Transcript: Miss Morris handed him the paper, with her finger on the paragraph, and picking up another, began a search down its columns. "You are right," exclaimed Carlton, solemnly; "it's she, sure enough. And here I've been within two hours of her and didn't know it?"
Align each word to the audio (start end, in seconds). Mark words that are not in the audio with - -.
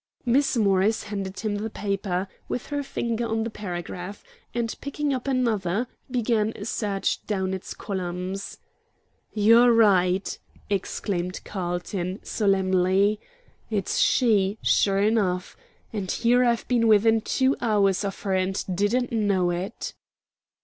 Miss 0.25 0.57
Morris 0.57 1.03
handed 1.03 1.41
him 1.41 1.57
the 1.57 1.69
paper, 1.69 2.27
with 2.49 2.65
her 2.73 2.81
finger 2.81 3.27
on 3.27 3.43
the 3.43 3.51
paragraph, 3.51 4.23
and 4.51 4.73
picking 4.81 5.13
up 5.13 5.27
another, 5.27 5.85
began 6.09 6.53
a 6.55 6.65
search 6.65 7.23
down 7.27 7.53
its 7.53 7.75
columns. 7.75 8.57
"You 9.31 9.59
are 9.59 9.71
right," 9.71 10.39
exclaimed 10.71 11.41
Carlton, 11.45 12.19
solemnly; 12.23 13.19
"it's 13.69 13.99
she, 13.99 14.57
sure 14.63 15.01
enough. 15.01 15.55
And 15.93 16.09
here 16.09 16.43
I've 16.45 16.67
been 16.67 16.87
within 16.87 17.21
two 17.21 17.55
hours 17.61 18.03
of 18.03 18.19
her 18.23 18.33
and 18.33 18.59
didn't 18.75 19.11
know 19.11 19.51
it?" 19.51 19.93